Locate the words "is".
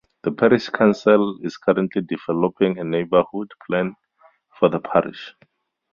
1.43-1.57